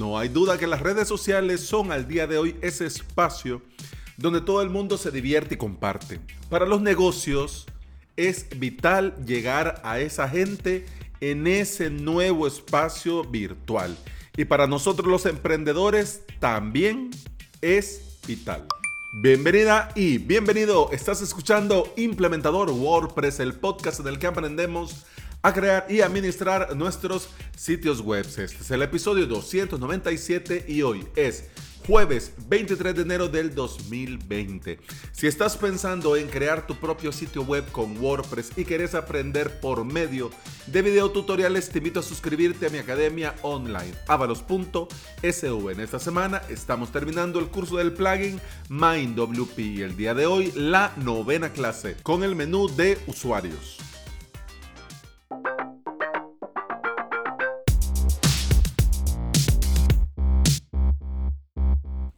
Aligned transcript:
No 0.00 0.18
hay 0.18 0.30
duda 0.30 0.56
que 0.56 0.66
las 0.66 0.80
redes 0.80 1.06
sociales 1.06 1.60
son 1.60 1.92
al 1.92 2.08
día 2.08 2.26
de 2.26 2.38
hoy 2.38 2.56
ese 2.62 2.86
espacio 2.86 3.60
donde 4.16 4.40
todo 4.40 4.62
el 4.62 4.70
mundo 4.70 4.96
se 4.96 5.10
divierte 5.10 5.56
y 5.56 5.58
comparte. 5.58 6.20
Para 6.48 6.64
los 6.64 6.80
negocios 6.80 7.66
es 8.16 8.46
vital 8.58 9.14
llegar 9.26 9.82
a 9.84 10.00
esa 10.00 10.26
gente 10.26 10.86
en 11.20 11.46
ese 11.46 11.90
nuevo 11.90 12.46
espacio 12.46 13.24
virtual. 13.24 13.94
Y 14.38 14.46
para 14.46 14.66
nosotros 14.66 15.06
los 15.06 15.26
emprendedores 15.26 16.22
también 16.38 17.10
es 17.60 18.20
vital. 18.26 18.66
Bienvenida 19.22 19.90
y 19.94 20.16
bienvenido. 20.16 20.88
Estás 20.92 21.20
escuchando 21.20 21.92
Implementador 21.98 22.70
WordPress, 22.70 23.38
el 23.40 23.52
podcast 23.52 24.00
en 24.00 24.06
el 24.06 24.18
que 24.18 24.28
aprendemos 24.28 25.04
a 25.42 25.52
crear 25.52 25.86
y 25.88 26.00
administrar 26.00 26.76
nuestros 26.76 27.28
sitios 27.56 28.00
web. 28.00 28.26
Este 28.26 28.44
es 28.44 28.70
el 28.70 28.82
episodio 28.82 29.26
297 29.26 30.66
y 30.68 30.82
hoy 30.82 31.06
es 31.16 31.44
jueves 31.86 32.32
23 32.46 32.94
de 32.94 33.02
enero 33.02 33.28
del 33.28 33.52
2020. 33.52 34.78
Si 35.10 35.26
estás 35.26 35.56
pensando 35.56 36.14
en 36.14 36.28
crear 36.28 36.64
tu 36.64 36.76
propio 36.76 37.10
sitio 37.10 37.42
web 37.42 37.64
con 37.72 37.98
WordPress 37.98 38.52
y 38.56 38.64
quieres 38.64 38.94
aprender 38.94 39.60
por 39.60 39.84
medio 39.84 40.30
de 40.66 40.82
videotutoriales, 40.82 41.70
te 41.70 41.78
invito 41.78 42.00
a 42.00 42.04
suscribirte 42.04 42.66
a 42.66 42.70
mi 42.70 42.78
academia 42.78 43.34
online, 43.42 43.92
avalos.sv. 44.06 45.72
En 45.72 45.80
esta 45.80 45.98
semana 45.98 46.42
estamos 46.48 46.92
terminando 46.92 47.40
el 47.40 47.46
curso 47.48 47.78
del 47.78 47.92
plugin 47.92 48.40
MindWP 48.68 49.58
y 49.58 49.82
el 49.82 49.96
día 49.96 50.14
de 50.14 50.26
hoy 50.26 50.52
la 50.54 50.92
novena 50.96 51.52
clase 51.52 51.96
con 52.02 52.22
el 52.22 52.36
menú 52.36 52.68
de 52.68 52.98
usuarios. 53.06 53.79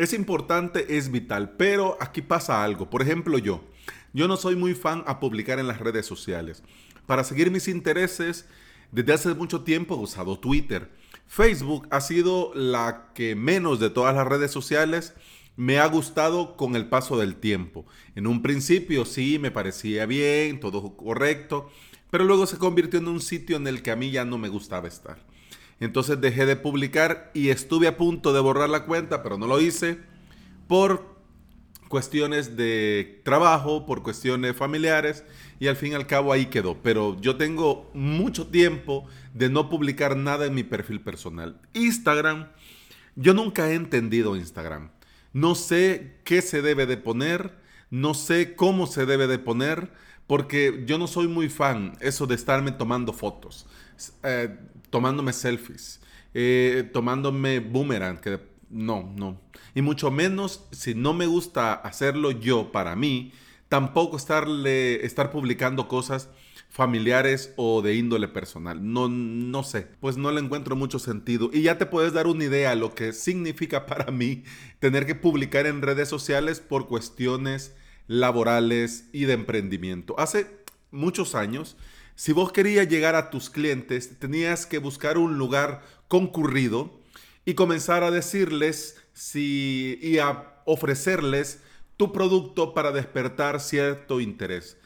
Es 0.02 0.12
importante, 0.12 0.96
es 0.96 1.12
vital, 1.12 1.52
pero 1.56 1.96
aquí 2.00 2.22
pasa 2.22 2.64
algo. 2.64 2.90
Por 2.90 3.02
ejemplo, 3.02 3.38
yo. 3.38 3.62
Yo 4.12 4.26
no 4.26 4.36
soy 4.36 4.56
muy 4.56 4.74
fan 4.74 5.04
a 5.06 5.20
publicar 5.20 5.60
en 5.60 5.68
las 5.68 5.78
redes 5.78 6.06
sociales. 6.06 6.64
Para 7.06 7.22
seguir 7.22 7.52
mis 7.52 7.68
intereses, 7.68 8.48
desde 8.90 9.12
hace 9.12 9.34
mucho 9.34 9.62
tiempo 9.62 9.94
he 9.94 9.98
usado 9.98 10.40
Twitter. 10.40 10.90
Facebook 11.28 11.86
ha 11.92 12.00
sido 12.00 12.50
la 12.52 13.12
que 13.14 13.36
menos 13.36 13.78
de 13.78 13.90
todas 13.90 14.12
las 14.16 14.26
redes 14.26 14.50
sociales 14.50 15.14
me 15.54 15.78
ha 15.78 15.86
gustado 15.86 16.56
con 16.56 16.74
el 16.74 16.86
paso 16.88 17.16
del 17.16 17.36
tiempo. 17.36 17.86
En 18.16 18.26
un 18.26 18.42
principio 18.42 19.04
sí, 19.04 19.38
me 19.38 19.52
parecía 19.52 20.04
bien, 20.06 20.58
todo 20.58 20.96
correcto, 20.96 21.70
pero 22.10 22.24
luego 22.24 22.48
se 22.48 22.58
convirtió 22.58 22.98
en 22.98 23.06
un 23.06 23.20
sitio 23.20 23.56
en 23.56 23.68
el 23.68 23.82
que 23.82 23.92
a 23.92 23.96
mí 23.96 24.10
ya 24.10 24.24
no 24.24 24.36
me 24.36 24.48
gustaba 24.48 24.88
estar. 24.88 25.24
Entonces 25.82 26.20
dejé 26.20 26.46
de 26.46 26.54
publicar 26.54 27.32
y 27.34 27.48
estuve 27.48 27.88
a 27.88 27.96
punto 27.96 28.32
de 28.32 28.38
borrar 28.38 28.70
la 28.70 28.84
cuenta, 28.84 29.24
pero 29.24 29.36
no 29.36 29.48
lo 29.48 29.60
hice 29.60 29.98
por 30.68 31.16
cuestiones 31.88 32.56
de 32.56 33.20
trabajo, 33.24 33.84
por 33.84 34.04
cuestiones 34.04 34.54
familiares 34.54 35.24
y 35.58 35.66
al 35.66 35.74
fin 35.74 35.90
y 35.90 35.94
al 35.96 36.06
cabo 36.06 36.32
ahí 36.32 36.46
quedó. 36.46 36.80
Pero 36.84 37.20
yo 37.20 37.34
tengo 37.34 37.90
mucho 37.94 38.46
tiempo 38.46 39.08
de 39.34 39.50
no 39.50 39.68
publicar 39.68 40.16
nada 40.16 40.46
en 40.46 40.54
mi 40.54 40.62
perfil 40.62 41.00
personal. 41.00 41.60
Instagram, 41.72 42.46
yo 43.16 43.34
nunca 43.34 43.68
he 43.68 43.74
entendido 43.74 44.36
Instagram. 44.36 44.92
No 45.32 45.56
sé 45.56 46.20
qué 46.22 46.42
se 46.42 46.62
debe 46.62 46.86
de 46.86 46.96
poner, 46.96 47.56
no 47.90 48.14
sé 48.14 48.54
cómo 48.54 48.86
se 48.86 49.04
debe 49.04 49.26
de 49.26 49.40
poner, 49.40 49.90
porque 50.26 50.84
yo 50.86 50.98
no 50.98 51.06
soy 51.06 51.28
muy 51.28 51.48
fan 51.48 51.96
eso 52.00 52.26
de 52.26 52.34
estarme 52.34 52.72
tomando 52.72 53.12
fotos. 53.12 53.66
Eh, 54.22 54.56
tomándome 54.90 55.32
selfies, 55.32 56.00
eh, 56.34 56.88
tomándome 56.92 57.60
boomerang, 57.60 58.18
que 58.20 58.40
no, 58.70 59.12
no. 59.16 59.40
Y 59.74 59.82
mucho 59.82 60.10
menos 60.10 60.66
si 60.70 60.94
no 60.94 61.14
me 61.14 61.26
gusta 61.26 61.74
hacerlo 61.74 62.30
yo 62.30 62.72
para 62.72 62.96
mí, 62.96 63.32
tampoco 63.68 64.16
estarle, 64.16 65.04
estar 65.04 65.30
publicando 65.30 65.88
cosas 65.88 66.28
familiares 66.68 67.52
o 67.56 67.82
de 67.82 67.94
índole 67.96 68.28
personal. 68.28 68.92
No, 68.92 69.08
no 69.08 69.62
sé, 69.62 69.88
pues 70.00 70.16
no 70.16 70.30
le 70.32 70.40
encuentro 70.40 70.74
mucho 70.74 70.98
sentido. 70.98 71.50
Y 71.52 71.62
ya 71.62 71.76
te 71.76 71.86
puedes 71.86 72.14
dar 72.14 72.26
una 72.26 72.44
idea 72.44 72.70
de 72.70 72.76
lo 72.76 72.94
que 72.94 73.12
significa 73.12 73.84
para 73.86 74.10
mí 74.10 74.44
tener 74.78 75.06
que 75.06 75.14
publicar 75.14 75.66
en 75.66 75.82
redes 75.82 76.08
sociales 76.08 76.60
por 76.60 76.88
cuestiones 76.88 77.74
laborales 78.06 79.08
y 79.12 79.24
de 79.24 79.34
emprendimiento. 79.34 80.18
Hace 80.18 80.46
muchos 80.90 81.34
años 81.34 81.76
si 82.14 82.32
vos 82.32 82.52
querías 82.52 82.88
llegar 82.88 83.14
a 83.14 83.30
tus 83.30 83.48
clientes, 83.50 84.18
tenías 84.18 84.66
que 84.66 84.78
buscar 84.78 85.18
un 85.18 85.38
lugar 85.38 85.82
concurrido 86.08 87.00
y 87.44 87.54
comenzar 87.54 88.04
a 88.04 88.10
decirles 88.10 89.02
si, 89.12 89.98
y 90.02 90.18
a 90.18 90.62
ofrecerles 90.64 91.60
tu 91.96 92.12
producto 92.12 92.74
para 92.74 92.92
despertar 92.92 93.60
cierto 93.60 94.20
interés. 94.20 94.76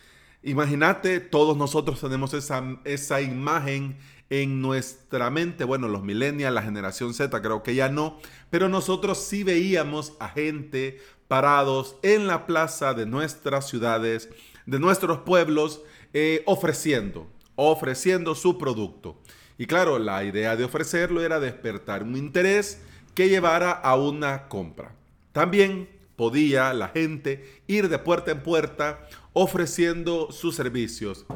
Imagínate, 0.42 1.18
todos 1.18 1.56
nosotros 1.56 2.00
tenemos 2.00 2.32
esa, 2.32 2.78
esa 2.84 3.20
imagen 3.20 3.98
en 4.30 4.60
nuestra 4.60 5.30
mente. 5.30 5.64
Bueno, 5.64 5.88
los 5.88 6.02
millennials, 6.02 6.54
la 6.54 6.62
generación 6.62 7.14
Z, 7.14 7.40
creo 7.42 7.62
que 7.62 7.74
ya 7.74 7.88
no, 7.88 8.18
pero 8.50 8.68
nosotros 8.68 9.18
sí 9.18 9.44
veíamos 9.44 10.14
a 10.18 10.28
gente 10.28 11.00
parados 11.28 11.96
en 12.02 12.26
la 12.26 12.46
plaza 12.46 12.94
de 12.94 13.06
nuestras 13.06 13.68
ciudades, 13.68 14.28
de 14.66 14.78
nuestros 14.78 15.20
pueblos, 15.20 15.82
eh, 16.12 16.42
ofreciendo, 16.46 17.28
ofreciendo 17.56 18.34
su 18.34 18.58
producto. 18.58 19.20
Y 19.58 19.66
claro, 19.66 19.98
la 19.98 20.24
idea 20.24 20.56
de 20.56 20.64
ofrecerlo 20.64 21.22
era 21.22 21.40
despertar 21.40 22.02
un 22.02 22.16
interés 22.16 22.82
que 23.14 23.28
llevara 23.28 23.70
a 23.72 23.96
una 23.96 24.48
compra. 24.48 24.94
También 25.32 25.88
podía 26.16 26.72
la 26.74 26.88
gente 26.88 27.62
ir 27.66 27.88
de 27.88 27.98
puerta 27.98 28.30
en 28.30 28.42
puerta 28.42 29.06
ofreciendo 29.32 30.30
sus 30.30 30.54
servicios. 30.54 31.26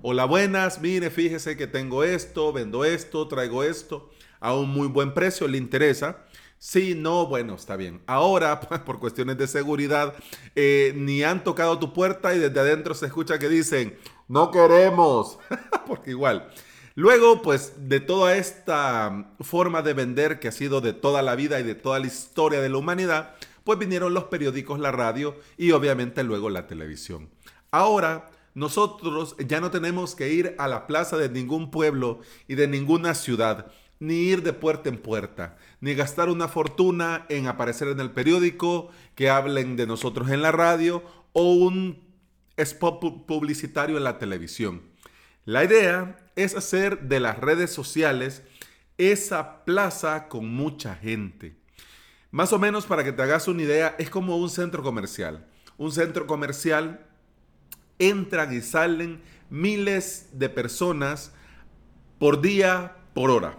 Hola, 0.00 0.26
buenas, 0.26 0.80
mire, 0.80 1.10
fíjese 1.10 1.56
que 1.56 1.66
tengo 1.66 2.04
esto, 2.04 2.52
vendo 2.52 2.84
esto, 2.84 3.26
traigo 3.26 3.64
esto 3.64 4.08
a 4.38 4.54
un 4.54 4.70
muy 4.70 4.86
buen 4.86 5.12
precio, 5.12 5.48
le 5.48 5.58
interesa. 5.58 6.18
Sí, 6.56 6.94
no, 6.96 7.26
bueno, 7.26 7.56
está 7.56 7.74
bien. 7.74 8.00
Ahora, 8.06 8.60
por 8.86 9.00
cuestiones 9.00 9.38
de 9.38 9.48
seguridad, 9.48 10.14
eh, 10.54 10.92
ni 10.94 11.24
han 11.24 11.42
tocado 11.42 11.80
tu 11.80 11.92
puerta 11.92 12.32
y 12.32 12.38
desde 12.38 12.60
adentro 12.60 12.94
se 12.94 13.06
escucha 13.06 13.40
que 13.40 13.48
dicen, 13.48 13.98
no 14.28 14.52
queremos, 14.52 15.40
porque 15.88 16.10
igual. 16.10 16.48
Luego, 16.94 17.42
pues, 17.42 17.72
de 17.88 17.98
toda 17.98 18.36
esta 18.36 19.34
forma 19.40 19.82
de 19.82 19.94
vender 19.94 20.38
que 20.38 20.46
ha 20.46 20.52
sido 20.52 20.80
de 20.80 20.92
toda 20.92 21.22
la 21.22 21.34
vida 21.34 21.58
y 21.58 21.64
de 21.64 21.74
toda 21.74 21.98
la 21.98 22.06
historia 22.06 22.60
de 22.60 22.68
la 22.68 22.78
humanidad, 22.78 23.34
pues 23.64 23.80
vinieron 23.80 24.14
los 24.14 24.24
periódicos, 24.24 24.78
la 24.78 24.92
radio 24.92 25.34
y 25.56 25.72
obviamente 25.72 26.22
luego 26.22 26.50
la 26.50 26.68
televisión. 26.68 27.30
Ahora, 27.72 28.30
nosotros 28.54 29.36
ya 29.38 29.60
no 29.60 29.70
tenemos 29.70 30.14
que 30.14 30.32
ir 30.32 30.54
a 30.58 30.68
la 30.68 30.86
plaza 30.86 31.16
de 31.16 31.28
ningún 31.28 31.70
pueblo 31.70 32.20
y 32.46 32.54
de 32.54 32.68
ninguna 32.68 33.14
ciudad 33.14 33.72
ni 34.00 34.14
ir 34.14 34.42
de 34.42 34.52
puerta 34.52 34.88
en 34.88 34.98
puerta, 34.98 35.56
ni 35.80 35.94
gastar 35.94 36.28
una 36.28 36.48
fortuna 36.48 37.26
en 37.28 37.46
aparecer 37.46 37.88
en 37.88 38.00
el 38.00 38.10
periódico, 38.10 38.90
que 39.14 39.30
hablen 39.30 39.76
de 39.76 39.86
nosotros 39.86 40.30
en 40.30 40.42
la 40.42 40.52
radio 40.52 41.02
o 41.32 41.52
un 41.52 42.00
spot 42.56 43.26
publicitario 43.26 43.96
en 43.96 44.04
la 44.04 44.18
televisión. 44.18 44.82
La 45.44 45.64
idea 45.64 46.18
es 46.36 46.56
hacer 46.56 47.08
de 47.08 47.20
las 47.20 47.38
redes 47.38 47.72
sociales 47.72 48.42
esa 48.98 49.64
plaza 49.64 50.28
con 50.28 50.48
mucha 50.48 50.94
gente. 50.94 51.56
Más 52.30 52.52
o 52.52 52.58
menos 52.58 52.84
para 52.84 53.04
que 53.04 53.12
te 53.12 53.22
hagas 53.22 53.48
una 53.48 53.62
idea, 53.62 53.96
es 53.98 54.10
como 54.10 54.36
un 54.36 54.50
centro 54.50 54.82
comercial. 54.82 55.46
Un 55.78 55.92
centro 55.92 56.26
comercial 56.26 57.06
entran 57.98 58.54
y 58.54 58.60
salen 58.60 59.20
miles 59.50 60.28
de 60.32 60.48
personas 60.48 61.32
por 62.18 62.40
día, 62.40 62.96
por 63.14 63.30
hora. 63.30 63.58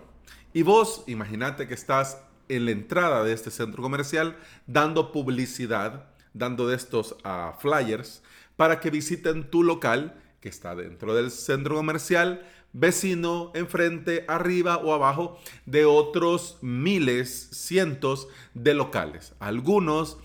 Y 0.54 0.64
vos, 0.64 1.04
imagínate 1.08 1.68
que 1.68 1.74
estás 1.74 2.22
en 2.48 2.66
la 2.66 2.72
entrada 2.72 3.24
de 3.24 3.34
este 3.34 3.52
centro 3.52 3.82
comercial 3.82 4.38
dando 4.68 5.12
publicidad, 5.12 6.10
dando 6.34 6.68
de 6.68 6.76
estos 6.76 7.14
uh, 7.24 7.60
flyers 7.60 8.24
para 8.56 8.80
que 8.80 8.90
visiten 8.90 9.50
tu 9.50 9.64
local 9.64 10.22
que 10.42 10.50
está 10.50 10.76
dentro 10.76 11.14
del 11.14 11.32
centro 11.32 11.76
comercial, 11.76 12.46
vecino, 12.72 13.52
enfrente, 13.56 14.26
arriba 14.28 14.78
o 14.78 14.94
abajo 14.94 15.38
de 15.66 15.86
otros 15.86 16.58
miles, 16.62 17.50
cientos 17.52 18.28
de 18.54 18.74
locales. 18.74 19.34
Algunos 19.40 20.18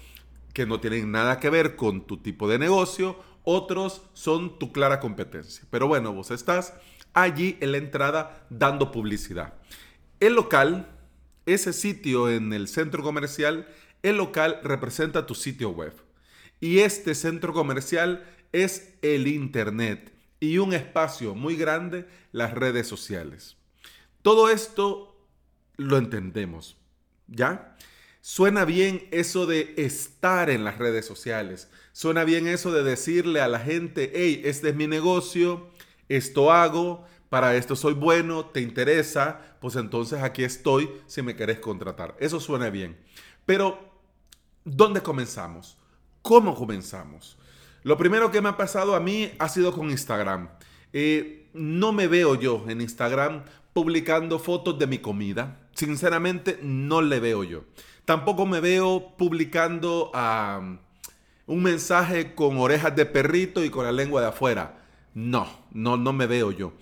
que 0.53 0.67
no 0.67 0.81
tienen 0.81 1.11
nada 1.11 1.41
que 1.41 1.50
ver 1.50 1.75
con 1.75 2.06
tu 2.06 2.19
tipo 2.19 2.49
de 2.49 2.59
negocio, 2.59 3.19
otros 3.44 4.02
son 4.14 4.58
tu 4.58 4.73
clara 4.73 5.00
competencia. 5.00 5.64
Pero 5.70 5.87
bueno, 5.87 6.12
vos 6.12 6.31
estás 6.31 6.75
allí 7.12 7.56
en 7.61 7.73
la 7.73 7.79
entrada 7.79 8.46
dando 8.50 8.91
publicidad. 8.91 9.55
El 10.20 10.35
local, 10.35 10.88
ese 11.46 11.73
sitio 11.73 12.31
en 12.31 12.52
el 12.52 12.69
centro 12.69 13.02
comercial, 13.02 13.69
el 14.02 14.17
local 14.17 14.61
representa 14.62 15.26
tu 15.26 15.35
sitio 15.35 15.70
web. 15.70 15.94
Y 16.61 16.81
este 16.81 17.14
centro 17.14 17.52
comercial 17.52 18.25
es 18.52 18.94
el 19.02 19.26
Internet 19.26 20.12
y 20.41 20.58
un 20.58 20.73
espacio 20.73 21.35
muy 21.35 21.56
grande, 21.56 22.06
las 22.32 22.52
redes 22.52 22.87
sociales. 22.87 23.56
Todo 24.23 24.49
esto 24.49 25.14
lo 25.76 25.96
entendemos, 25.99 26.76
¿ya? 27.26 27.76
Suena 28.26 28.65
bien 28.65 29.06
eso 29.11 29.44
de 29.44 29.75
estar 29.76 30.49
en 30.49 30.65
las 30.65 30.79
redes 30.79 31.05
sociales. 31.05 31.69
Suena 31.93 32.25
bien 32.25 32.47
eso 32.47 32.73
de 32.73 32.82
decirle 32.82 33.43
a 33.43 33.49
la 33.49 33.59
gente, 33.59 34.11
hey, 34.15 34.41
este 34.47 34.71
es 34.71 34.75
mi 34.75 34.87
negocio, 34.87 35.69
esto 36.09 36.50
hago, 36.50 37.05
para 37.29 37.55
esto 37.55 37.76
soy 37.76 37.93
bueno, 37.93 38.47
te 38.47 38.62
interesa, 38.62 39.59
pues 39.61 39.76
entonces 39.76 40.23
aquí 40.23 40.43
estoy 40.43 40.91
si 41.06 41.21
me 41.21 41.37
querés 41.37 41.59
contratar. 41.59 42.17
Eso 42.19 42.41
suena 42.41 42.71
bien. 42.71 42.97
Pero, 43.44 43.79
¿dónde 44.65 45.03
comenzamos? 45.03 45.77
¿Cómo 46.23 46.55
comenzamos? 46.55 47.37
Lo 47.82 47.99
primero 47.99 48.31
que 48.31 48.41
me 48.41 48.49
ha 48.49 48.56
pasado 48.56 48.94
a 48.94 49.00
mí 49.00 49.32
ha 49.38 49.50
sido 49.50 49.70
con 49.70 49.91
Instagram. 49.91 50.49
Eh, 50.94 51.50
no 51.53 51.93
me 51.93 52.09
veo 52.09 52.37
yo 52.37 52.65
en 52.69 52.81
Instagram 52.81 53.44
publicando 53.75 54.38
fotos 54.38 54.79
de 54.79 54.87
mi 54.87 54.97
comida. 54.97 55.69
Sinceramente, 55.75 56.59
no 56.62 57.03
le 57.03 57.20
veo 57.20 57.44
yo. 57.44 57.65
Tampoco 58.05 58.45
me 58.45 58.61
veo 58.61 59.15
publicando 59.17 60.12
un 61.47 61.62
mensaje 61.62 62.35
con 62.35 62.59
orejas 62.59 62.95
de 62.95 63.06
perrito 63.06 63.65
y 63.65 63.71
con 63.71 63.85
la 63.85 63.93
lengua 63.93 64.21
de 64.21 64.29
afuera. 64.29 64.79
No, 65.15 65.47
no, 65.73 65.97
no 65.97 66.12
me 66.12 66.27
veo 66.27 66.51
yo. 66.51 66.73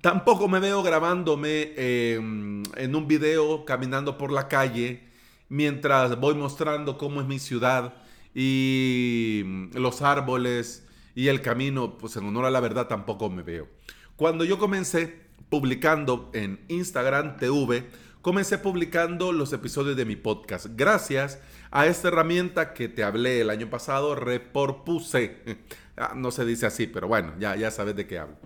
Tampoco 0.00 0.48
me 0.48 0.60
veo 0.60 0.82
grabándome 0.82 1.72
em, 1.76 2.62
en 2.76 2.94
un 2.94 3.08
video 3.08 3.64
caminando 3.64 4.18
por 4.18 4.30
la 4.30 4.48
calle 4.48 5.02
mientras 5.48 6.18
voy 6.20 6.34
mostrando 6.34 6.98
cómo 6.98 7.20
es 7.20 7.26
mi 7.26 7.38
ciudad 7.38 7.94
y 8.34 9.42
los 9.72 10.02
árboles 10.02 10.86
y 11.14 11.28
el 11.28 11.40
camino, 11.40 11.96
pues 11.96 12.16
en 12.16 12.26
honor 12.26 12.44
a 12.44 12.50
la 12.50 12.60
verdad 12.60 12.86
tampoco 12.86 13.30
me 13.30 13.42
veo. 13.42 13.68
Cuando 14.16 14.44
yo 14.44 14.58
comencé 14.58 15.26
publicando 15.48 16.30
en 16.34 16.60
Instagram 16.68 17.38
TV, 17.38 17.88
comencé 18.26 18.58
publicando 18.58 19.30
los 19.30 19.52
episodios 19.52 19.96
de 19.96 20.04
mi 20.04 20.16
podcast. 20.16 20.66
Gracias 20.74 21.38
a 21.70 21.86
esta 21.86 22.08
herramienta 22.08 22.74
que 22.74 22.88
te 22.88 23.04
hablé 23.04 23.40
el 23.40 23.50
año 23.50 23.70
pasado, 23.70 24.16
Reporpuse. 24.16 25.36
Ah, 25.98 26.12
no 26.14 26.30
se 26.30 26.44
dice 26.44 26.66
así, 26.66 26.86
pero 26.86 27.08
bueno, 27.08 27.32
ya, 27.38 27.56
ya 27.56 27.70
sabes 27.70 27.96
de 27.96 28.06
qué 28.06 28.18
hablo. 28.18 28.36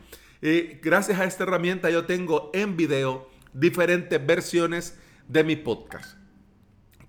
Y 0.40 0.78
gracias 0.80 1.18
a 1.18 1.24
esta 1.24 1.42
herramienta 1.42 1.90
yo 1.90 2.04
tengo 2.04 2.52
en 2.54 2.76
video 2.76 3.28
diferentes 3.52 4.24
versiones 4.24 4.96
de 5.26 5.42
mi 5.42 5.56
podcast. 5.56 6.16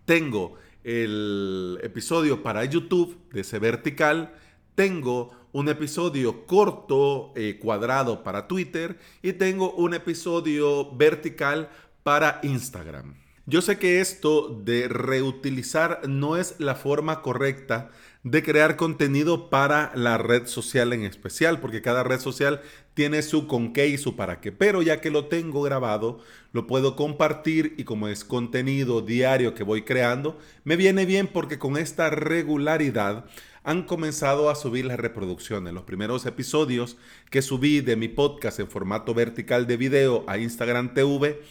Tengo 0.05 0.55
el 0.83 1.77
episodio 1.83 2.41
para 2.41 2.65
YouTube 2.65 3.19
de 3.31 3.41
ese 3.41 3.59
vertical, 3.59 4.33
tengo 4.73 5.31
un 5.51 5.69
episodio 5.69 6.47
corto 6.47 7.33
eh, 7.35 7.59
cuadrado 7.61 8.23
para 8.23 8.47
Twitter 8.47 8.97
y 9.21 9.33
tengo 9.33 9.73
un 9.73 9.93
episodio 9.93 10.91
vertical 10.95 11.69
para 12.03 12.39
Instagram. 12.43 13.15
Yo 13.47 13.61
sé 13.61 13.79
que 13.79 13.99
esto 14.01 14.61
de 14.63 14.87
reutilizar 14.87 16.07
no 16.07 16.37
es 16.37 16.55
la 16.59 16.75
forma 16.75 17.21
correcta 17.21 17.89
de 18.23 18.43
crear 18.43 18.75
contenido 18.75 19.49
para 19.49 19.91
la 19.95 20.19
red 20.19 20.45
social 20.45 20.93
en 20.93 21.03
especial, 21.03 21.59
porque 21.59 21.81
cada 21.81 22.03
red 22.03 22.19
social 22.19 22.61
tiene 22.93 23.23
su 23.23 23.47
con 23.47 23.73
qué 23.73 23.87
y 23.87 23.97
su 23.97 24.15
para 24.15 24.39
qué. 24.41 24.51
Pero 24.51 24.83
ya 24.83 25.01
que 25.01 25.09
lo 25.09 25.25
tengo 25.25 25.63
grabado, 25.63 26.19
lo 26.53 26.67
puedo 26.67 26.95
compartir 26.95 27.73
y 27.77 27.83
como 27.83 28.07
es 28.07 28.23
contenido 28.23 29.01
diario 29.01 29.55
que 29.55 29.63
voy 29.63 29.81
creando, 29.81 30.37
me 30.63 30.75
viene 30.75 31.05
bien 31.05 31.27
porque 31.27 31.57
con 31.57 31.77
esta 31.77 32.11
regularidad 32.11 33.25
han 33.63 33.83
comenzado 33.83 34.49
a 34.49 34.55
subir 34.55 34.85
las 34.85 34.99
reproducciones. 34.99 35.73
Los 35.73 35.83
primeros 35.83 36.25
episodios 36.25 36.97
que 37.29 37.41
subí 37.41 37.81
de 37.81 37.95
mi 37.95 38.07
podcast 38.07 38.59
en 38.59 38.67
formato 38.67 39.13
vertical 39.13 39.65
de 39.65 39.77
video 39.77 40.23
a 40.27 40.37
Instagram 40.37 40.93
TV 40.93 41.41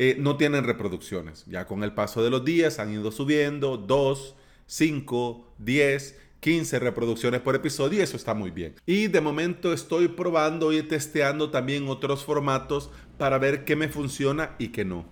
eh, 0.00 0.16
no 0.16 0.36
tienen 0.36 0.62
reproducciones. 0.62 1.44
Ya 1.46 1.66
con 1.66 1.82
el 1.82 1.92
paso 1.92 2.22
de 2.22 2.30
los 2.30 2.44
días 2.44 2.78
han 2.78 2.92
ido 2.92 3.10
subiendo 3.10 3.76
2, 3.76 4.36
5, 4.66 5.54
10, 5.58 6.18
15 6.38 6.78
reproducciones 6.78 7.40
por 7.40 7.56
episodio 7.56 7.98
y 7.98 8.02
eso 8.02 8.16
está 8.16 8.32
muy 8.32 8.52
bien. 8.52 8.76
Y 8.86 9.08
de 9.08 9.20
momento 9.20 9.72
estoy 9.72 10.06
probando 10.06 10.72
y 10.72 10.80
testeando 10.84 11.50
también 11.50 11.88
otros 11.88 12.24
formatos 12.24 12.90
para 13.18 13.38
ver 13.38 13.64
qué 13.64 13.74
me 13.74 13.88
funciona 13.88 14.54
y 14.60 14.68
qué 14.68 14.84
no. 14.84 15.04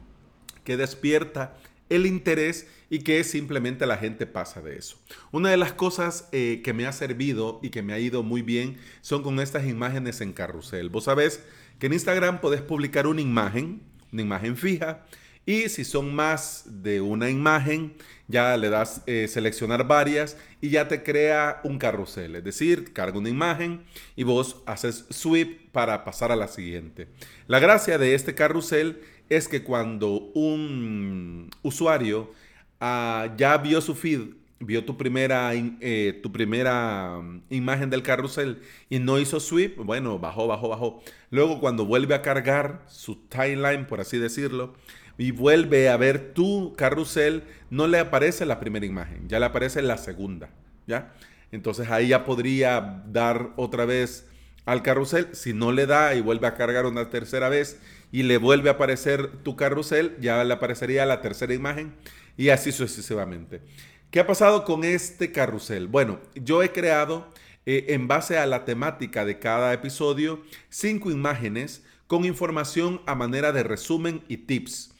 Que 0.62 0.76
despierta 0.76 1.56
el 1.88 2.06
interés 2.06 2.68
y 2.88 3.00
que 3.00 3.24
simplemente 3.24 3.86
la 3.86 3.96
gente 3.96 4.24
pasa 4.24 4.62
de 4.62 4.76
eso. 4.76 4.98
Una 5.32 5.50
de 5.50 5.56
las 5.56 5.72
cosas 5.72 6.28
eh, 6.30 6.60
que 6.62 6.72
me 6.72 6.86
ha 6.86 6.92
servido 6.92 7.58
y 7.60 7.70
que 7.70 7.82
me 7.82 7.92
ha 7.92 7.98
ido 7.98 8.22
muy 8.22 8.42
bien 8.42 8.76
son 9.00 9.24
con 9.24 9.40
estas 9.40 9.66
imágenes 9.66 10.20
en 10.20 10.32
carrusel. 10.32 10.90
Vos 10.90 11.04
sabés 11.04 11.42
que 11.80 11.86
en 11.86 11.92
Instagram 11.92 12.40
podés 12.40 12.62
publicar 12.62 13.08
una 13.08 13.20
imagen, 13.20 13.82
imagen 14.22 14.56
fija, 14.56 15.04
y 15.46 15.68
si 15.68 15.84
son 15.84 16.12
más 16.12 16.64
de 16.82 17.00
una 17.00 17.30
imagen, 17.30 17.94
ya 18.26 18.56
le 18.56 18.68
das 18.68 19.02
eh, 19.06 19.28
seleccionar 19.28 19.86
varias 19.86 20.36
y 20.60 20.70
ya 20.70 20.88
te 20.88 21.04
crea 21.04 21.60
un 21.62 21.78
carrusel. 21.78 22.34
Es 22.34 22.42
decir, 22.42 22.92
carga 22.92 23.18
una 23.18 23.28
imagen 23.28 23.84
y 24.16 24.24
vos 24.24 24.62
haces 24.66 25.06
sweep 25.10 25.70
para 25.70 26.04
pasar 26.04 26.32
a 26.32 26.36
la 26.36 26.48
siguiente. 26.48 27.06
La 27.46 27.60
gracia 27.60 27.96
de 27.96 28.16
este 28.16 28.34
carrusel 28.34 29.00
es 29.28 29.46
que 29.46 29.62
cuando 29.62 30.32
un 30.34 31.50
usuario 31.62 32.32
ah, 32.80 33.32
ya 33.36 33.56
vio 33.58 33.80
su 33.80 33.94
feed, 33.94 34.30
vio 34.60 34.84
tu 34.84 34.96
primera, 34.96 35.52
eh, 35.54 36.20
tu 36.22 36.32
primera 36.32 37.18
mm, 37.20 37.42
imagen 37.50 37.90
del 37.90 38.02
carrusel 38.02 38.62
y 38.88 38.98
no 38.98 39.18
hizo 39.18 39.40
sweep, 39.40 39.76
bueno, 39.76 40.18
bajó, 40.18 40.46
bajó, 40.46 40.68
bajó. 40.68 41.02
Luego 41.30 41.60
cuando 41.60 41.84
vuelve 41.84 42.14
a 42.14 42.22
cargar 42.22 42.82
su 42.88 43.16
timeline, 43.16 43.86
por 43.86 44.00
así 44.00 44.18
decirlo, 44.18 44.74
y 45.18 45.30
vuelve 45.30 45.88
a 45.88 45.96
ver 45.96 46.34
tu 46.34 46.74
carrusel, 46.76 47.44
no 47.70 47.86
le 47.86 47.98
aparece 47.98 48.46
la 48.46 48.60
primera 48.60 48.86
imagen, 48.86 49.28
ya 49.28 49.38
le 49.38 49.46
aparece 49.46 49.82
la 49.82 49.96
segunda, 49.98 50.50
¿ya? 50.86 51.12
Entonces 51.52 51.90
ahí 51.90 52.08
ya 52.08 52.24
podría 52.24 53.02
dar 53.06 53.52
otra 53.56 53.84
vez 53.84 54.26
al 54.66 54.82
carrusel. 54.82 55.28
Si 55.32 55.54
no 55.54 55.72
le 55.72 55.86
da 55.86 56.14
y 56.14 56.20
vuelve 56.20 56.46
a 56.46 56.54
cargar 56.54 56.84
una 56.84 57.08
tercera 57.08 57.48
vez 57.48 57.80
y 58.12 58.24
le 58.24 58.36
vuelve 58.36 58.68
a 58.68 58.72
aparecer 58.72 59.28
tu 59.42 59.56
carrusel, 59.56 60.16
ya 60.20 60.44
le 60.44 60.52
aparecería 60.52 61.06
la 61.06 61.22
tercera 61.22 61.54
imagen 61.54 61.94
y 62.36 62.50
así 62.50 62.72
sucesivamente. 62.72 63.62
¿Qué 64.10 64.20
ha 64.20 64.26
pasado 64.26 64.64
con 64.64 64.84
este 64.84 65.32
carrusel? 65.32 65.88
Bueno, 65.88 66.20
yo 66.34 66.62
he 66.62 66.70
creado 66.70 67.28
eh, 67.66 67.86
en 67.88 68.06
base 68.06 68.38
a 68.38 68.46
la 68.46 68.64
temática 68.64 69.24
de 69.24 69.40
cada 69.40 69.72
episodio 69.72 70.42
cinco 70.68 71.10
imágenes 71.10 71.84
con 72.06 72.24
información 72.24 73.02
a 73.06 73.16
manera 73.16 73.50
de 73.52 73.64
resumen 73.64 74.22
y 74.28 74.38
tips. 74.38 74.94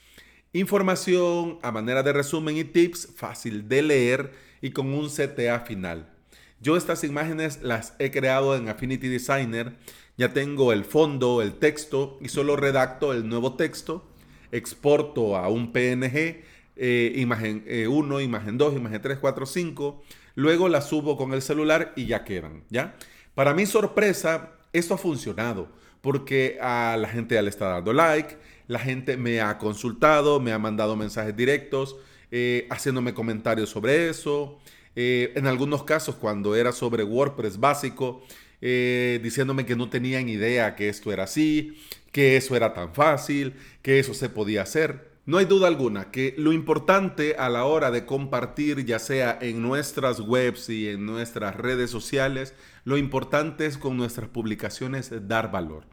Información 0.53 1.59
a 1.63 1.71
manera 1.71 2.03
de 2.03 2.13
resumen 2.13 2.57
y 2.57 2.65
tips 2.65 3.09
fácil 3.15 3.69
de 3.69 3.83
leer 3.83 4.33
y 4.61 4.71
con 4.71 4.93
un 4.93 5.09
CTA 5.09 5.61
final. 5.61 6.13
Yo 6.61 6.77
estas 6.77 7.05
imágenes 7.05 7.63
las 7.63 7.95
he 8.01 8.11
creado 8.11 8.57
en 8.57 8.69
Affinity 8.69 9.09
Designer. 9.09 9.77
Ya 10.17 10.33
tengo 10.33 10.73
el 10.73 10.85
fondo, 10.85 11.43
el 11.43 11.55
texto 11.55 12.19
y 12.21 12.29
solo 12.29 12.57
redacto 12.57 13.13
el 13.13 13.29
nuevo 13.29 13.55
texto. 13.55 14.05
Exporto 14.51 15.37
a 15.37 15.49
un 15.49 15.73
PNG, 15.73 16.43
eh, 16.77 17.13
imagen 17.17 17.65
1, 17.89 18.21
eh, 18.21 18.23
imagen 18.23 18.59
2, 18.59 18.75
imagen 18.75 19.01
3, 19.01 19.19
4, 19.19 19.47
5. 19.47 20.03
Luego 20.35 20.69
la 20.69 20.83
subo 20.83 21.17
con 21.17 21.33
el 21.33 21.43
celular 21.43 21.93
y 21.97 22.07
ya 22.07 22.25
quedan, 22.25 22.65
¿ya? 22.69 22.97
Para 23.35 23.55
mi 23.55 23.67
sorpresa, 23.67 24.53
esto 24.73 24.95
ha 24.95 24.99
funcionado 24.99 25.69
porque 26.03 26.59
a 26.61 26.97
la 27.01 27.09
gente 27.09 27.35
ya 27.35 27.43
le 27.43 27.51
está 27.51 27.67
dando 27.67 27.93
like, 27.93 28.37
la 28.69 28.79
gente 28.79 29.17
me 29.17 29.41
ha 29.41 29.59
consultado, 29.59 30.39
me 30.39 30.53
ha 30.53 30.59
mandado 30.59 30.95
mensajes 30.95 31.37
directos, 31.37 31.97
eh, 32.31 32.67
haciéndome 32.71 33.15
comentarios 33.15 33.71
sobre 33.71 34.09
eso. 34.09 34.59
Eh, 34.95 35.33
en 35.35 35.47
algunos 35.47 35.85
casos, 35.85 36.15
cuando 36.15 36.55
era 36.55 36.73
sobre 36.73 37.03
WordPress 37.03 37.59
básico, 37.59 38.23
diciéndome 38.61 39.67
que 39.67 39.77
no 39.77 39.89
tenían 39.91 40.29
idea 40.29 40.75
que 40.75 40.89
esto 40.89 41.13
era 41.13 41.25
así, 41.25 41.77
que 42.11 42.37
eso 42.37 42.57
era 42.57 42.73
tan 42.73 42.95
fácil, 42.95 43.55
que 43.83 43.99
eso 43.99 44.15
se 44.15 44.29
podía 44.29 44.63
hacer. 44.63 45.16
No 45.27 45.39
hay 45.39 45.45
duda 45.45 45.67
alguna 45.67 46.13
que 46.13 46.37
lo 46.39 46.53
importante 46.53 47.35
a 47.37 47.49
la 47.49 47.65
hora 47.65 47.91
de 47.91 48.07
compartir, 48.07 48.85
ya 48.85 49.01
sea 49.01 49.37
en 49.43 49.61
nuestras 49.61 50.21
webs 50.21 50.69
y 50.69 50.89
en 50.89 51.05
nuestras 51.05 51.57
redes 51.57 51.91
sociales, 51.91 52.55
lo 52.85 52.97
importante 52.97 53.67
es 53.67 53.77
con 53.77 53.97
nuestras 53.97 54.29
publicaciones 54.29 55.11
dar 55.27 55.51
valor. 55.51 55.85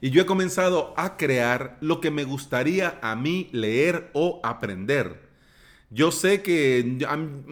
Y 0.00 0.10
yo 0.10 0.22
he 0.22 0.26
comenzado 0.26 0.92
a 0.96 1.16
crear 1.16 1.78
lo 1.80 2.00
que 2.00 2.10
me 2.10 2.24
gustaría 2.24 2.98
a 3.00 3.14
mí 3.14 3.48
leer 3.52 4.10
o 4.12 4.40
aprender. 4.42 5.20
Yo 5.90 6.10
sé 6.10 6.42
que 6.42 6.98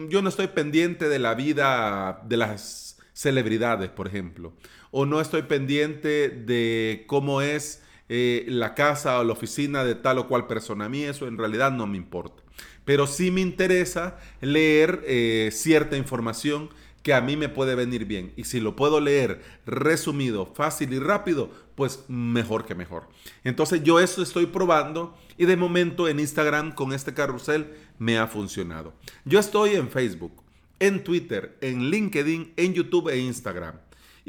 yo 0.09 0.21
no 0.21 0.27
estoy 0.27 0.47
pendiente 0.47 1.07
de 1.07 1.19
la 1.19 1.35
vida 1.35 2.21
de 2.27 2.35
las 2.35 2.97
celebridades, 3.13 3.89
por 3.89 4.07
ejemplo, 4.07 4.51
o 4.91 5.05
no 5.05 5.21
estoy 5.21 5.43
pendiente 5.43 6.27
de 6.27 7.05
cómo 7.07 7.41
es 7.41 7.81
eh, 8.09 8.45
la 8.47 8.73
casa 8.73 9.19
o 9.19 9.23
la 9.23 9.33
oficina 9.33 9.83
de 9.83 9.95
tal 9.95 10.17
o 10.17 10.27
cual 10.27 10.47
persona. 10.47 10.85
A 10.85 10.89
mí 10.89 11.03
eso 11.03 11.27
en 11.27 11.37
realidad 11.37 11.71
no 11.71 11.87
me 11.87 11.97
importa. 11.97 12.43
Pero 12.83 13.05
sí 13.05 13.29
me 13.29 13.41
interesa 13.41 14.17
leer 14.41 15.03
eh, 15.05 15.49
cierta 15.53 15.95
información 15.95 16.69
que 17.03 17.13
a 17.13 17.21
mí 17.21 17.37
me 17.37 17.49
puede 17.49 17.75
venir 17.75 18.05
bien. 18.05 18.33
Y 18.35 18.43
si 18.45 18.59
lo 18.59 18.75
puedo 18.75 18.99
leer 18.99 19.41
resumido, 19.65 20.45
fácil 20.45 20.93
y 20.93 20.99
rápido, 20.99 21.49
pues 21.75 22.03
mejor 22.07 22.65
que 22.65 22.75
mejor. 22.75 23.07
Entonces 23.43 23.83
yo 23.83 23.99
eso 23.99 24.21
estoy 24.21 24.47
probando 24.47 25.17
y 25.37 25.45
de 25.45 25.55
momento 25.55 26.07
en 26.07 26.19
Instagram 26.19 26.73
con 26.73 26.91
este 26.91 27.13
carrusel 27.13 27.73
me 27.99 28.17
ha 28.17 28.27
funcionado. 28.27 28.93
Yo 29.23 29.39
estoy 29.39 29.75
en 29.75 29.89
Facebook, 29.89 30.43
en 30.79 31.03
Twitter, 31.03 31.57
en 31.61 31.89
LinkedIn, 31.89 32.53
en 32.57 32.73
YouTube 32.73 33.09
e 33.09 33.19
Instagram. 33.19 33.75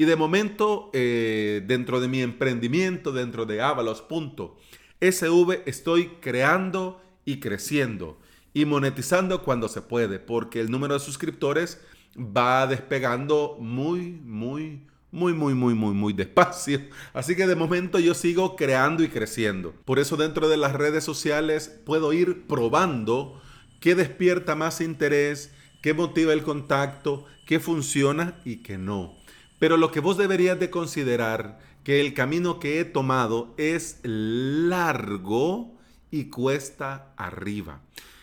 Y 0.00 0.06
de 0.06 0.16
momento, 0.16 0.88
eh, 0.94 1.62
dentro 1.66 2.00
de 2.00 2.08
mi 2.08 2.22
emprendimiento, 2.22 3.12
dentro 3.12 3.44
de 3.44 3.60
avalos.sv, 3.60 5.62
estoy 5.66 6.06
creando 6.22 7.02
y 7.26 7.38
creciendo 7.38 8.18
y 8.54 8.64
monetizando 8.64 9.42
cuando 9.42 9.68
se 9.68 9.82
puede, 9.82 10.18
porque 10.18 10.60
el 10.60 10.70
número 10.70 10.94
de 10.94 11.00
suscriptores 11.00 11.82
va 12.16 12.66
despegando 12.66 13.58
muy, 13.60 14.12
muy, 14.24 14.86
muy, 15.12 15.34
muy, 15.34 15.52
muy, 15.52 15.74
muy, 15.74 15.92
muy 15.92 16.14
despacio. 16.14 16.80
Así 17.12 17.36
que 17.36 17.46
de 17.46 17.54
momento 17.54 17.98
yo 17.98 18.14
sigo 18.14 18.56
creando 18.56 19.04
y 19.04 19.08
creciendo. 19.08 19.74
Por 19.84 19.98
eso 19.98 20.16
dentro 20.16 20.48
de 20.48 20.56
las 20.56 20.72
redes 20.72 21.04
sociales 21.04 21.78
puedo 21.84 22.14
ir 22.14 22.46
probando 22.46 23.38
qué 23.80 23.94
despierta 23.94 24.54
más 24.54 24.80
interés, 24.80 25.52
qué 25.82 25.92
motiva 25.92 26.32
el 26.32 26.42
contacto, 26.42 27.26
qué 27.44 27.60
funciona 27.60 28.40
y 28.46 28.62
qué 28.62 28.78
no. 28.78 29.19
Pero 29.60 29.76
lo 29.76 29.92
que 29.92 30.00
vos 30.00 30.16
deberías 30.16 30.58
de 30.58 30.70
considerar 30.70 31.60
que 31.84 32.00
el 32.00 32.14
camino 32.14 32.58
que 32.58 32.80
he 32.80 32.84
tomado 32.84 33.54
es 33.58 34.00
largo 34.02 35.78
y 36.10 36.24
cuesta 36.24 37.12
arriba. 37.16 37.82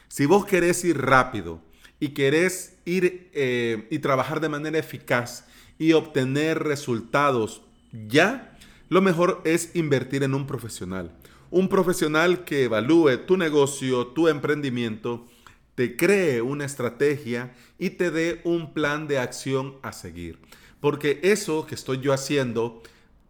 Si 0.09 0.25
vos 0.25 0.45
querés 0.45 0.83
ir 0.83 0.99
rápido 0.99 1.61
y 1.99 2.09
querés 2.09 2.77
ir 2.85 3.29
eh, 3.33 3.87
y 3.91 3.99
trabajar 3.99 4.41
de 4.41 4.49
manera 4.49 4.79
eficaz 4.79 5.45
y 5.77 5.93
obtener 5.93 6.63
resultados 6.63 7.61
ya, 7.91 8.57
lo 8.89 9.01
mejor 9.01 9.41
es 9.45 9.75
invertir 9.75 10.23
en 10.23 10.33
un 10.33 10.47
profesional. 10.47 11.11
Un 11.51 11.69
profesional 11.69 12.45
que 12.45 12.63
evalúe 12.63 13.25
tu 13.27 13.37
negocio, 13.37 14.07
tu 14.07 14.27
emprendimiento, 14.27 15.27
te 15.75 15.95
cree 15.95 16.41
una 16.41 16.65
estrategia 16.65 17.53
y 17.77 17.91
te 17.91 18.09
dé 18.09 18.41
un 18.43 18.73
plan 18.73 19.07
de 19.07 19.19
acción 19.19 19.75
a 19.83 19.93
seguir. 19.93 20.39
Porque 20.79 21.19
eso 21.23 21.65
que 21.65 21.75
estoy 21.75 21.99
yo 21.99 22.13
haciendo 22.13 22.81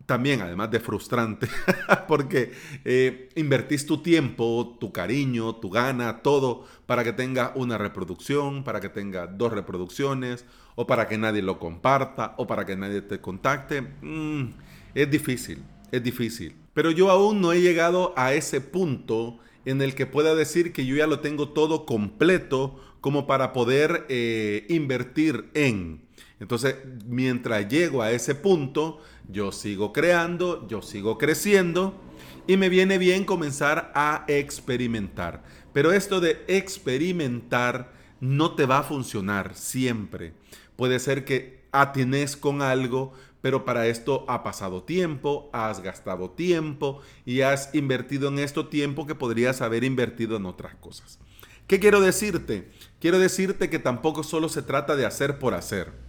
también, 0.07 0.41
además 0.41 0.71
de 0.71 0.79
frustrante, 0.79 1.47
porque 2.07 2.53
eh, 2.85 3.29
invertís 3.35 3.85
tu 3.85 4.01
tiempo, 4.01 4.77
tu 4.79 4.91
cariño, 4.91 5.55
tu 5.55 5.69
gana, 5.69 6.23
todo 6.23 6.65
para 6.85 7.03
que 7.03 7.13
tenga 7.13 7.51
una 7.55 7.77
reproducción, 7.77 8.63
para 8.63 8.79
que 8.79 8.89
tenga 8.89 9.27
dos 9.27 9.51
reproducciones, 9.51 10.45
o 10.75 10.87
para 10.87 11.07
que 11.07 11.17
nadie 11.17 11.41
lo 11.41 11.59
comparta, 11.59 12.35
o 12.37 12.47
para 12.47 12.65
que 12.65 12.77
nadie 12.77 13.01
te 13.01 13.19
contacte. 13.19 13.81
Mm, 13.81 14.53
es 14.95 15.11
difícil, 15.11 15.61
es 15.91 16.01
difícil. 16.01 16.55
Pero 16.73 16.91
yo 16.91 17.11
aún 17.11 17.41
no 17.41 17.51
he 17.51 17.61
llegado 17.61 18.13
a 18.15 18.33
ese 18.33 18.61
punto 18.61 19.39
en 19.65 19.81
el 19.81 19.93
que 19.93 20.05
pueda 20.05 20.35
decir 20.35 20.71
que 20.71 20.85
yo 20.85 20.95
ya 20.95 21.07
lo 21.07 21.19
tengo 21.19 21.49
todo 21.49 21.85
completo 21.85 22.79
como 23.01 23.27
para 23.27 23.51
poder 23.51 24.05
eh, 24.07 24.65
invertir 24.69 25.49
en. 25.53 26.06
Entonces, 26.39 26.75
mientras 27.05 27.67
llego 27.67 28.01
a 28.01 28.11
ese 28.11 28.35
punto, 28.35 29.01
yo 29.27 29.51
sigo 29.51 29.91
creando, 29.91 30.67
yo 30.67 30.81
sigo 30.81 31.17
creciendo 31.17 31.99
y 32.45 32.57
me 32.57 32.69
viene 32.69 32.97
bien 32.97 33.25
comenzar 33.25 33.91
a 33.95 34.23
experimentar. 34.27 35.43
Pero 35.73 35.91
esto 35.91 36.19
de 36.21 36.43
experimentar 36.47 37.91
no 38.19 38.55
te 38.55 38.65
va 38.65 38.79
a 38.79 38.83
funcionar 38.83 39.55
siempre. 39.55 40.33
Puede 40.75 40.99
ser 40.99 41.25
que 41.25 41.65
atines 41.71 42.37
con 42.37 42.61
algo, 42.61 43.13
pero 43.41 43.65
para 43.65 43.87
esto 43.87 44.25
ha 44.27 44.43
pasado 44.43 44.83
tiempo, 44.83 45.49
has 45.53 45.81
gastado 45.81 46.31
tiempo 46.31 47.01
y 47.25 47.41
has 47.41 47.73
invertido 47.73 48.29
en 48.29 48.39
esto 48.39 48.67
tiempo 48.67 49.05
que 49.05 49.15
podrías 49.15 49.61
haber 49.61 49.83
invertido 49.83 50.37
en 50.37 50.45
otras 50.45 50.75
cosas. 50.75 51.19
¿Qué 51.67 51.79
quiero 51.79 51.99
decirte? 51.99 52.69
Quiero 52.99 53.19
decirte 53.19 53.69
que 53.69 53.79
tampoco 53.79 54.23
solo 54.23 54.49
se 54.49 54.61
trata 54.61 54.95
de 54.95 55.05
hacer 55.05 55.37
por 55.37 55.53
hacer. 55.53 56.06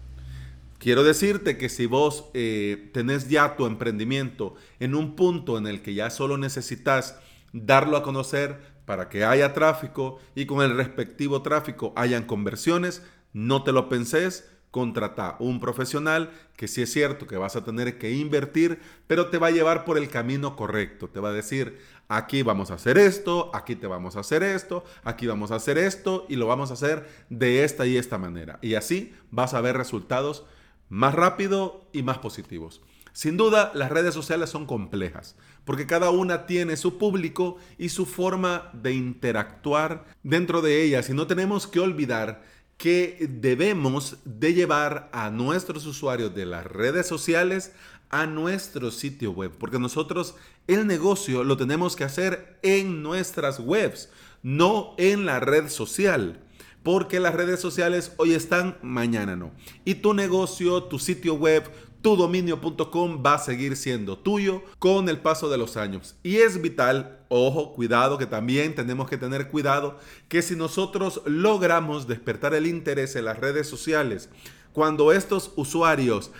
Quiero 0.78 1.02
decirte 1.02 1.58
que 1.58 1.68
si 1.68 1.86
vos 1.86 2.30
eh, 2.34 2.90
tenés 2.92 3.28
ya 3.28 3.56
tu 3.56 3.66
emprendimiento 3.66 4.54
en 4.78 4.94
un 4.94 5.16
punto 5.16 5.58
en 5.58 5.66
el 5.66 5.82
que 5.82 5.94
ya 5.94 6.08
solo 6.08 6.38
necesitas 6.38 7.18
darlo 7.52 7.96
a 7.96 8.02
conocer 8.04 8.60
para 8.84 9.08
que 9.08 9.24
haya 9.24 9.52
tráfico 9.52 10.20
y 10.36 10.46
con 10.46 10.62
el 10.62 10.76
respectivo 10.76 11.42
tráfico 11.42 11.92
hayan 11.96 12.24
conversiones, 12.24 13.02
no 13.32 13.64
te 13.64 13.72
lo 13.72 13.88
pensés, 13.88 14.48
contrata 14.70 15.36
un 15.40 15.58
profesional 15.58 16.30
que 16.56 16.68
sí 16.68 16.82
es 16.82 16.92
cierto 16.92 17.26
que 17.26 17.36
vas 17.36 17.56
a 17.56 17.64
tener 17.64 17.98
que 17.98 18.12
invertir, 18.12 18.78
pero 19.08 19.28
te 19.30 19.38
va 19.38 19.48
a 19.48 19.50
llevar 19.50 19.84
por 19.84 19.98
el 19.98 20.08
camino 20.08 20.54
correcto. 20.54 21.08
Te 21.08 21.18
va 21.20 21.30
a 21.30 21.32
decir, 21.32 21.78
aquí 22.06 22.42
vamos 22.42 22.70
a 22.70 22.74
hacer 22.74 22.98
esto, 22.98 23.50
aquí 23.52 23.74
te 23.74 23.88
vamos 23.88 24.16
a 24.16 24.20
hacer 24.20 24.44
esto, 24.44 24.84
aquí 25.02 25.26
vamos 25.26 25.50
a 25.50 25.56
hacer 25.56 25.76
esto 25.76 26.26
y 26.28 26.36
lo 26.36 26.46
vamos 26.46 26.70
a 26.70 26.74
hacer 26.74 27.08
de 27.30 27.64
esta 27.64 27.84
y 27.86 27.96
esta 27.96 28.16
manera. 28.16 28.58
Y 28.62 28.74
así 28.74 29.12
vas 29.30 29.54
a 29.54 29.60
ver 29.60 29.76
resultados 29.76 30.44
más 30.88 31.14
rápido 31.14 31.88
y 31.92 32.02
más 32.02 32.18
positivos. 32.18 32.80
Sin 33.12 33.36
duda, 33.36 33.72
las 33.74 33.90
redes 33.90 34.14
sociales 34.14 34.50
son 34.50 34.66
complejas, 34.66 35.34
porque 35.64 35.86
cada 35.86 36.10
una 36.10 36.46
tiene 36.46 36.76
su 36.76 36.98
público 36.98 37.56
y 37.76 37.88
su 37.88 38.06
forma 38.06 38.70
de 38.72 38.92
interactuar 38.92 40.04
dentro 40.22 40.62
de 40.62 40.82
ellas. 40.82 41.10
Y 41.10 41.14
no 41.14 41.26
tenemos 41.26 41.66
que 41.66 41.80
olvidar 41.80 42.42
que 42.76 43.26
debemos 43.28 44.18
de 44.24 44.54
llevar 44.54 45.10
a 45.12 45.30
nuestros 45.30 45.84
usuarios 45.84 46.34
de 46.34 46.46
las 46.46 46.64
redes 46.64 47.08
sociales 47.08 47.72
a 48.10 48.26
nuestro 48.26 48.90
sitio 48.90 49.32
web, 49.32 49.50
porque 49.58 49.78
nosotros 49.78 50.36
el 50.66 50.86
negocio 50.86 51.44
lo 51.44 51.56
tenemos 51.56 51.96
que 51.96 52.04
hacer 52.04 52.58
en 52.62 53.02
nuestras 53.02 53.58
webs, 53.58 54.10
no 54.42 54.94
en 54.96 55.26
la 55.26 55.40
red 55.40 55.68
social 55.68 56.40
porque 56.88 57.20
las 57.20 57.34
redes 57.34 57.60
sociales 57.60 58.14
hoy 58.16 58.32
están, 58.32 58.78
mañana 58.80 59.36
no. 59.36 59.50
Y 59.84 59.96
tu 59.96 60.14
negocio, 60.14 60.84
tu 60.84 60.98
sitio 60.98 61.34
web, 61.34 61.70
tu 62.00 62.16
dominio.com 62.16 63.22
va 63.22 63.34
a 63.34 63.38
seguir 63.38 63.76
siendo 63.76 64.16
tuyo 64.16 64.62
con 64.78 65.10
el 65.10 65.20
paso 65.20 65.50
de 65.50 65.58
los 65.58 65.76
años. 65.76 66.16
Y 66.22 66.36
es 66.36 66.62
vital, 66.62 67.26
ojo, 67.28 67.74
cuidado, 67.74 68.16
que 68.16 68.24
también 68.24 68.74
tenemos 68.74 69.06
que 69.06 69.18
tener 69.18 69.48
cuidado, 69.48 69.98
que 70.28 70.40
si 70.40 70.56
nosotros 70.56 71.20
logramos 71.26 72.08
despertar 72.08 72.54
el 72.54 72.66
interés 72.66 73.16
en 73.16 73.26
las 73.26 73.38
redes 73.38 73.68
sociales, 73.68 74.30
cuando 74.72 75.12
estos 75.12 75.52
usuarios 75.56 76.30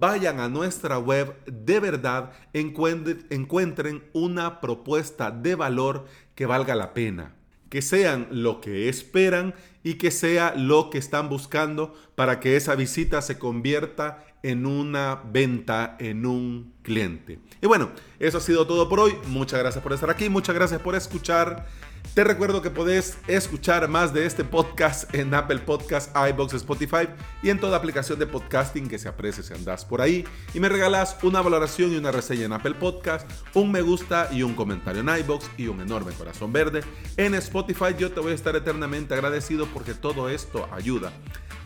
vayan 0.00 0.40
a 0.40 0.48
nuestra 0.48 0.98
web, 0.98 1.36
de 1.44 1.80
verdad 1.80 2.32
encuentren 2.54 4.04
una 4.14 4.62
propuesta 4.62 5.30
de 5.30 5.54
valor 5.54 6.06
que 6.34 6.46
valga 6.46 6.74
la 6.74 6.94
pena 6.94 7.34
que 7.68 7.82
sean 7.82 8.28
lo 8.30 8.60
que 8.60 8.88
esperan 8.88 9.54
y 9.82 9.94
que 9.94 10.10
sea 10.10 10.54
lo 10.56 10.90
que 10.90 10.98
están 10.98 11.28
buscando 11.28 11.94
para 12.14 12.40
que 12.40 12.56
esa 12.56 12.74
visita 12.74 13.22
se 13.22 13.38
convierta 13.38 14.24
en 14.42 14.66
una 14.66 15.20
venta, 15.32 15.96
en 15.98 16.26
un 16.26 16.74
cliente. 16.82 17.40
Y 17.60 17.66
bueno, 17.66 17.90
eso 18.18 18.38
ha 18.38 18.40
sido 18.40 18.66
todo 18.66 18.88
por 18.88 19.00
hoy. 19.00 19.14
Muchas 19.26 19.58
gracias 19.58 19.82
por 19.82 19.92
estar 19.92 20.10
aquí, 20.10 20.28
muchas 20.28 20.54
gracias 20.54 20.80
por 20.80 20.94
escuchar. 20.94 21.66
Te 22.14 22.24
recuerdo 22.24 22.62
que 22.62 22.70
podés 22.70 23.16
escuchar 23.28 23.86
más 23.88 24.12
de 24.12 24.26
este 24.26 24.42
podcast 24.42 25.14
en 25.14 25.32
Apple 25.34 25.60
Podcasts, 25.60 26.10
iBox, 26.30 26.54
Spotify 26.54 27.08
y 27.42 27.50
en 27.50 27.60
toda 27.60 27.76
aplicación 27.76 28.18
de 28.18 28.26
podcasting 28.26 28.88
que 28.88 28.98
se 28.98 29.08
aprecie 29.08 29.44
si 29.44 29.54
andás 29.54 29.84
por 29.84 30.00
ahí. 30.00 30.24
Y 30.52 30.58
me 30.58 30.68
regalas 30.68 31.16
una 31.22 31.40
valoración 31.42 31.92
y 31.92 31.96
una 31.96 32.10
reseña 32.10 32.46
en 32.46 32.52
Apple 32.52 32.74
Podcast, 32.74 33.30
un 33.54 33.70
me 33.70 33.82
gusta 33.82 34.28
y 34.32 34.42
un 34.42 34.54
comentario 34.54 35.00
en 35.00 35.20
iBox 35.20 35.48
y 35.56 35.68
un 35.68 35.80
enorme 35.80 36.12
corazón 36.12 36.52
verde. 36.52 36.82
En 37.16 37.34
Spotify 37.34 37.94
yo 37.96 38.10
te 38.10 38.18
voy 38.18 38.32
a 38.32 38.34
estar 38.34 38.56
eternamente 38.56 39.14
agradecido 39.14 39.66
porque 39.66 39.94
todo 39.94 40.28
esto 40.28 40.68
ayuda 40.72 41.12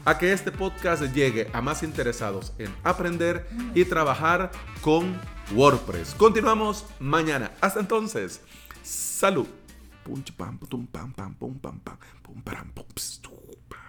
a 0.04 0.18
que 0.18 0.32
este 0.32 0.50
podcast 0.50 1.02
llegue 1.14 1.48
a 1.52 1.60
más 1.60 1.82
interesados 1.82 2.52
en 2.58 2.74
aprender 2.82 3.48
y 3.74 3.84
trabajar 3.84 4.50
con 4.80 5.18
WordPress. 5.54 6.14
Continuamos 6.14 6.84
mañana. 6.98 7.52
Hasta 7.60 7.80
entonces, 7.80 8.40
salud 8.82 9.46
punch 10.04 10.30
pam 10.38 10.58
pum 10.58 10.86
pam 10.86 11.12
pam 11.12 11.34
pum 11.40 11.54
pam 11.62 11.78
pam 11.84 11.98
pum 12.22 12.38
pam 12.42 12.68
pum 12.74 13.81